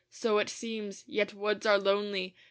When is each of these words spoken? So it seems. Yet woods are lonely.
So 0.09 0.39
it 0.39 0.49
seems. 0.49 1.03
Yet 1.05 1.35
woods 1.35 1.63
are 1.67 1.77
lonely. 1.77 2.35